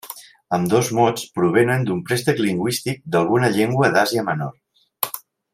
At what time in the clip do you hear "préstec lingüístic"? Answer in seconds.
2.09-3.05